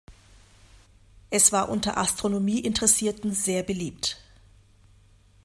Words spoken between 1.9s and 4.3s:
Astronomie-Interessierten sehr beliebt.